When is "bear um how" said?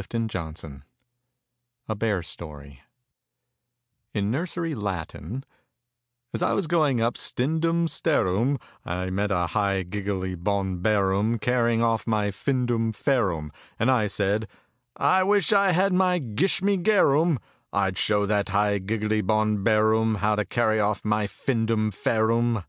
19.62-20.34